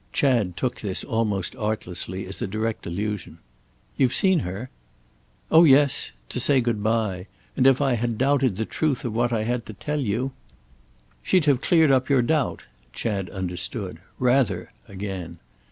Chad 0.11 0.57
took 0.57 0.79
this, 0.79 1.03
almost 1.03 1.55
artlessly, 1.57 2.25
as 2.25 2.41
a 2.41 2.47
direct 2.47 2.87
allusion. 2.87 3.37
"You've 3.95 4.15
seen 4.15 4.39
her?" 4.39 4.71
"Oh 5.51 5.63
yes—to 5.63 6.39
say 6.39 6.59
good 6.59 6.81
bye. 6.81 7.27
And 7.55 7.67
if 7.67 7.81
I 7.83 7.93
had 7.93 8.17
doubted 8.17 8.55
the 8.55 8.65
truth 8.65 9.05
of 9.05 9.13
what 9.13 9.31
I 9.31 9.43
tell 9.59 9.99
you—" 10.01 10.31
"She'd 11.21 11.45
have 11.45 11.61
cleared 11.61 11.91
up 11.91 12.09
your 12.09 12.23
doubt?" 12.23 12.63
Chad 12.91 13.29
understood—"rather"—again! 13.29 15.37